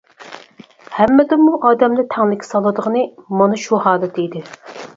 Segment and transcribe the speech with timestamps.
[0.95, 3.05] ھەممىدىنمۇ ئادەمنى تەڭلىككە سالىدىغىنى
[3.43, 4.47] مانا شۇ ھالىتى ئىدى.